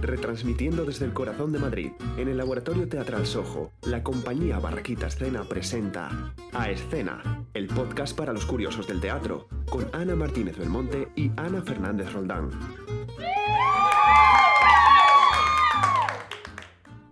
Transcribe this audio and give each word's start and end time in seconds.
Retransmitiendo 0.00 0.84
desde 0.84 1.06
el 1.06 1.12
corazón 1.12 1.52
de 1.52 1.58
Madrid, 1.58 1.92
en 2.18 2.28
el 2.28 2.36
Laboratorio 2.36 2.88
Teatral 2.88 3.26
Sojo, 3.26 3.72
la 3.82 4.02
compañía 4.02 4.58
Barraquita 4.58 5.06
Escena 5.06 5.44
presenta 5.44 6.34
A 6.52 6.70
Escena, 6.70 7.44
el 7.54 7.68
podcast 7.68 8.16
para 8.16 8.32
los 8.32 8.44
curiosos 8.44 8.86
del 8.86 9.00
teatro, 9.00 9.48
con 9.70 9.86
Ana 9.92 10.14
Martínez 10.14 10.58
Belmonte 10.58 11.08
y 11.16 11.30
Ana 11.36 11.62
Fernández 11.62 12.12
Roldán. 12.12 12.50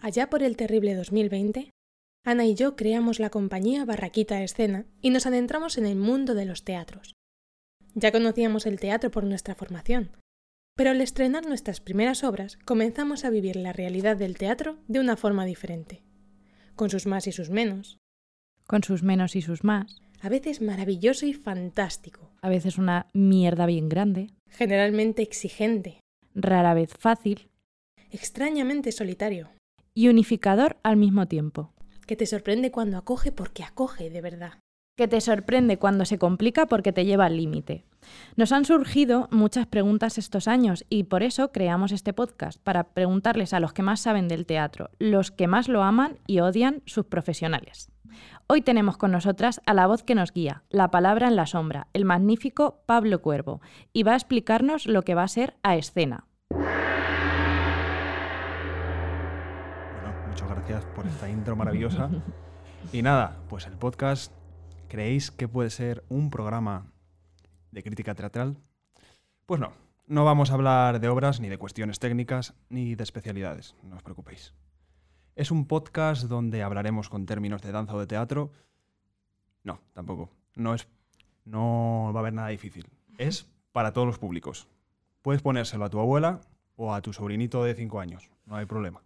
Allá 0.00 0.30
por 0.30 0.42
el 0.42 0.56
terrible 0.56 0.94
2020, 0.94 1.70
Ana 2.24 2.44
y 2.44 2.54
yo 2.54 2.76
creamos 2.76 3.18
la 3.18 3.30
compañía 3.30 3.84
Barraquita 3.84 4.42
Escena 4.42 4.86
y 5.00 5.10
nos 5.10 5.26
adentramos 5.26 5.78
en 5.78 5.86
el 5.86 5.96
mundo 5.96 6.34
de 6.34 6.44
los 6.44 6.64
teatros. 6.64 7.14
Ya 7.94 8.12
conocíamos 8.12 8.66
el 8.66 8.78
teatro 8.78 9.10
por 9.10 9.24
nuestra 9.24 9.54
formación, 9.54 10.10
pero 10.76 10.90
al 10.90 11.00
estrenar 11.00 11.46
nuestras 11.46 11.80
primeras 11.80 12.22
obras 12.22 12.58
comenzamos 12.64 13.24
a 13.24 13.30
vivir 13.30 13.56
la 13.56 13.72
realidad 13.72 14.16
del 14.16 14.36
teatro 14.36 14.78
de 14.86 15.00
una 15.00 15.16
forma 15.16 15.44
diferente, 15.46 16.02
con 16.76 16.90
sus 16.90 17.06
más 17.06 17.26
y 17.26 17.32
sus 17.32 17.50
menos, 17.50 17.98
con 18.66 18.84
sus 18.84 19.02
menos 19.02 19.34
y 19.34 19.42
sus 19.42 19.64
más, 19.64 20.02
a 20.20 20.28
veces 20.28 20.60
maravilloso 20.60 21.26
y 21.26 21.32
fantástico, 21.32 22.30
a 22.42 22.50
veces 22.50 22.76
una 22.78 23.08
mierda 23.14 23.64
bien 23.64 23.88
grande, 23.88 24.30
generalmente 24.50 25.22
exigente, 25.22 26.00
rara 26.34 26.74
vez 26.74 26.92
fácil, 26.98 27.48
extrañamente 28.10 28.92
solitario. 28.92 29.48
Y 29.94 30.08
unificador 30.08 30.76
al 30.82 30.96
mismo 30.96 31.26
tiempo. 31.26 31.72
Que 32.06 32.16
te 32.16 32.26
sorprende 32.26 32.70
cuando 32.70 32.98
acoge 32.98 33.32
porque 33.32 33.64
acoge 33.64 34.10
de 34.10 34.20
verdad. 34.20 34.60
Que 34.94 35.08
te 35.08 35.22
sorprende 35.22 35.78
cuando 35.78 36.04
se 36.04 36.18
complica 36.18 36.66
porque 36.66 36.92
te 36.92 37.06
lleva 37.06 37.26
al 37.26 37.36
límite. 37.38 37.84
Nos 38.36 38.52
han 38.52 38.64
surgido 38.64 39.28
muchas 39.30 39.66
preguntas 39.66 40.18
estos 40.18 40.48
años 40.48 40.84
y 40.88 41.04
por 41.04 41.22
eso 41.22 41.52
creamos 41.52 41.92
este 41.92 42.12
podcast, 42.12 42.60
para 42.62 42.84
preguntarles 42.84 43.52
a 43.52 43.60
los 43.60 43.72
que 43.72 43.82
más 43.82 44.00
saben 44.00 44.28
del 44.28 44.46
teatro, 44.46 44.90
los 44.98 45.30
que 45.30 45.46
más 45.46 45.68
lo 45.68 45.82
aman 45.82 46.18
y 46.26 46.40
odian 46.40 46.82
sus 46.86 47.06
profesionales. 47.06 47.90
Hoy 48.46 48.62
tenemos 48.62 48.96
con 48.96 49.10
nosotras 49.10 49.60
a 49.66 49.74
la 49.74 49.86
voz 49.86 50.02
que 50.02 50.14
nos 50.14 50.32
guía, 50.32 50.62
la 50.70 50.90
palabra 50.90 51.28
en 51.28 51.36
la 51.36 51.46
sombra, 51.46 51.88
el 51.92 52.04
magnífico 52.04 52.82
Pablo 52.86 53.20
Cuervo, 53.20 53.60
y 53.92 54.04
va 54.04 54.12
a 54.12 54.16
explicarnos 54.16 54.86
lo 54.86 55.02
que 55.02 55.14
va 55.14 55.24
a 55.24 55.28
ser 55.28 55.56
a 55.62 55.76
escena. 55.76 56.26
gracias 60.66 60.84
por 60.94 61.06
esta 61.06 61.28
intro 61.28 61.56
maravillosa. 61.56 62.10
Y 62.92 63.02
nada, 63.02 63.38
pues 63.48 63.66
el 63.66 63.72
podcast, 63.72 64.32
¿creéis 64.88 65.32
que 65.32 65.48
puede 65.48 65.70
ser 65.70 66.04
un 66.08 66.30
programa 66.30 66.86
de 67.76 67.82
crítica 67.82 68.14
teatral? 68.14 68.56
Pues 69.44 69.60
no, 69.60 69.74
no 70.06 70.24
vamos 70.24 70.50
a 70.50 70.54
hablar 70.54 70.98
de 70.98 71.08
obras, 71.08 71.40
ni 71.40 71.50
de 71.50 71.58
cuestiones 71.58 71.98
técnicas, 71.98 72.54
ni 72.70 72.94
de 72.94 73.04
especialidades, 73.04 73.74
no 73.82 73.96
os 73.96 74.02
preocupéis. 74.02 74.54
Es 75.34 75.50
un 75.50 75.66
podcast 75.66 76.22
donde 76.22 76.62
hablaremos 76.62 77.10
con 77.10 77.26
términos 77.26 77.60
de 77.60 77.72
danza 77.72 77.94
o 77.94 78.00
de 78.00 78.06
teatro. 78.06 78.50
No, 79.62 79.82
tampoco. 79.92 80.30
No 80.54 80.72
es. 80.72 80.88
No 81.44 82.12
va 82.14 82.20
a 82.20 82.22
haber 82.22 82.32
nada 82.32 82.48
difícil. 82.48 82.88
Es 83.18 83.46
para 83.72 83.92
todos 83.92 84.06
los 84.06 84.18
públicos. 84.18 84.68
Puedes 85.20 85.42
ponérselo 85.42 85.84
a 85.84 85.90
tu 85.90 86.00
abuela 86.00 86.40
o 86.76 86.94
a 86.94 87.02
tu 87.02 87.12
sobrinito 87.12 87.62
de 87.62 87.74
5 87.74 88.00
años. 88.00 88.30
No 88.46 88.56
hay 88.56 88.64
problema. 88.64 89.02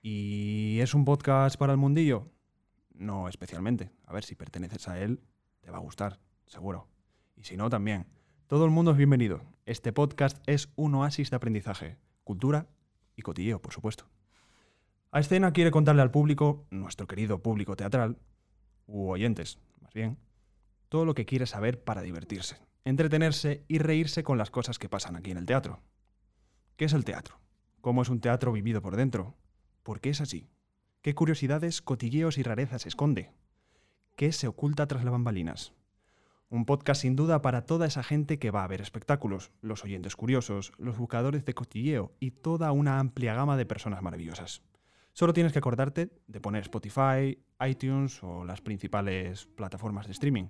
¿Y 0.00 0.78
es 0.80 0.94
un 0.94 1.04
podcast 1.04 1.58
para 1.58 1.72
el 1.72 1.78
mundillo? 1.78 2.26
No 2.94 3.28
especialmente. 3.28 3.90
A 4.06 4.14
ver, 4.14 4.24
si 4.24 4.34
perteneces 4.34 4.88
a 4.88 4.98
él, 4.98 5.20
te 5.60 5.70
va 5.70 5.76
a 5.76 5.82
gustar, 5.82 6.20
seguro. 6.46 6.88
Y 7.40 7.44
si 7.44 7.56
no, 7.56 7.70
también. 7.70 8.06
Todo 8.48 8.66
el 8.66 8.70
mundo 8.70 8.90
es 8.90 8.98
bienvenido. 8.98 9.40
Este 9.64 9.94
podcast 9.94 10.36
es 10.46 10.68
un 10.76 10.94
oasis 10.94 11.30
de 11.30 11.36
aprendizaje, 11.36 11.96
cultura 12.22 12.66
y 13.16 13.22
cotilleo, 13.22 13.62
por 13.62 13.72
supuesto. 13.72 14.04
A 15.10 15.20
escena 15.20 15.50
quiere 15.54 15.70
contarle 15.70 16.02
al 16.02 16.10
público, 16.10 16.66
nuestro 16.70 17.06
querido 17.06 17.42
público 17.42 17.76
teatral, 17.76 18.18
u 18.86 19.08
oyentes, 19.08 19.58
más 19.80 19.94
bien, 19.94 20.18
todo 20.90 21.06
lo 21.06 21.14
que 21.14 21.24
quiere 21.24 21.46
saber 21.46 21.82
para 21.82 22.02
divertirse, 22.02 22.58
entretenerse 22.84 23.64
y 23.68 23.78
reírse 23.78 24.22
con 24.22 24.36
las 24.36 24.50
cosas 24.50 24.78
que 24.78 24.90
pasan 24.90 25.16
aquí 25.16 25.30
en 25.30 25.38
el 25.38 25.46
teatro. 25.46 25.80
¿Qué 26.76 26.84
es 26.84 26.92
el 26.92 27.06
teatro? 27.06 27.40
¿Cómo 27.80 28.02
es 28.02 28.10
un 28.10 28.20
teatro 28.20 28.52
vivido 28.52 28.82
por 28.82 28.96
dentro? 28.96 29.34
¿Por 29.82 30.02
qué 30.02 30.10
es 30.10 30.20
así? 30.20 30.50
¿Qué 31.00 31.14
curiosidades, 31.14 31.80
cotilleos 31.80 32.36
y 32.36 32.42
rarezas 32.42 32.84
esconde? 32.84 33.32
¿Qué 34.14 34.30
se 34.32 34.46
oculta 34.46 34.86
tras 34.86 35.04
las 35.04 35.12
bambalinas? 35.12 35.72
Un 36.52 36.64
podcast 36.64 37.02
sin 37.02 37.14
duda 37.14 37.42
para 37.42 37.64
toda 37.64 37.86
esa 37.86 38.02
gente 38.02 38.40
que 38.40 38.50
va 38.50 38.64
a 38.64 38.66
ver 38.66 38.80
espectáculos, 38.80 39.52
los 39.60 39.84
oyentes 39.84 40.16
curiosos, 40.16 40.72
los 40.78 40.98
buscadores 40.98 41.44
de 41.44 41.54
cotilleo 41.54 42.12
y 42.18 42.32
toda 42.32 42.72
una 42.72 42.98
amplia 42.98 43.34
gama 43.34 43.56
de 43.56 43.66
personas 43.66 44.02
maravillosas. 44.02 44.64
Solo 45.12 45.32
tienes 45.32 45.52
que 45.52 45.60
acordarte 45.60 46.10
de 46.26 46.40
poner 46.40 46.62
Spotify, 46.62 47.38
iTunes 47.64 48.20
o 48.24 48.44
las 48.44 48.62
principales 48.62 49.46
plataformas 49.54 50.06
de 50.06 50.12
streaming. 50.12 50.48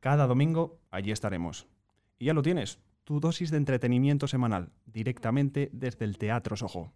Cada 0.00 0.26
domingo 0.26 0.80
allí 0.90 1.12
estaremos. 1.12 1.68
Y 2.18 2.24
ya 2.24 2.34
lo 2.34 2.42
tienes, 2.42 2.80
tu 3.04 3.20
dosis 3.20 3.52
de 3.52 3.58
entretenimiento 3.58 4.26
semanal, 4.26 4.72
directamente 4.84 5.70
desde 5.72 6.06
el 6.06 6.18
Teatro 6.18 6.56
Sojo. 6.56 6.92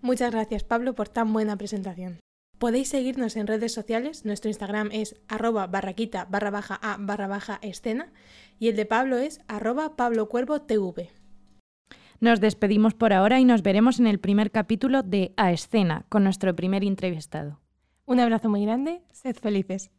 Muchas 0.00 0.30
gracias 0.30 0.62
Pablo 0.62 0.94
por 0.94 1.08
tan 1.08 1.32
buena 1.32 1.56
presentación. 1.56 2.20
Podéis 2.60 2.90
seguirnos 2.90 3.36
en 3.36 3.46
redes 3.46 3.72
sociales, 3.72 4.26
nuestro 4.26 4.50
Instagram 4.50 4.90
es 4.92 5.18
arroba 5.28 5.66
barraquita 5.66 6.26
barra 6.26 6.50
baja 6.50 6.78
a 6.82 6.98
barra 7.00 7.26
baja 7.26 7.58
escena 7.62 8.12
y 8.58 8.68
el 8.68 8.76
de 8.76 8.84
Pablo 8.84 9.16
es 9.16 9.40
arroba 9.48 9.96
Pablo 9.96 10.28
Cuervo 10.28 10.60
TV. 10.60 11.08
Nos 12.20 12.38
despedimos 12.38 12.92
por 12.92 13.14
ahora 13.14 13.40
y 13.40 13.46
nos 13.46 13.62
veremos 13.62 13.98
en 13.98 14.06
el 14.06 14.20
primer 14.20 14.50
capítulo 14.50 15.02
de 15.02 15.32
A 15.38 15.52
Escena 15.52 16.04
con 16.10 16.22
nuestro 16.22 16.54
primer 16.54 16.84
entrevistado. 16.84 17.60
Un 18.04 18.20
abrazo 18.20 18.50
muy 18.50 18.62
grande, 18.66 19.00
sed 19.10 19.36
felices. 19.36 19.90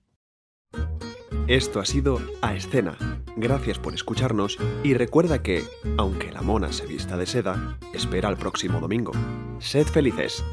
Esto 1.47 1.79
ha 1.79 1.85
sido 1.85 2.19
A 2.43 2.53
Escena. 2.53 2.95
Gracias 3.37 3.79
por 3.79 3.95
escucharnos 3.95 4.59
y 4.83 4.93
recuerda 4.93 5.41
que, 5.41 5.63
aunque 5.97 6.31
la 6.31 6.43
mona 6.43 6.71
se 6.71 6.85
vista 6.85 7.17
de 7.17 7.25
seda, 7.25 7.79
espera 7.95 8.29
el 8.29 8.37
próximo 8.37 8.79
domingo. 8.79 9.13
Sed 9.57 9.87
felices. 9.87 10.43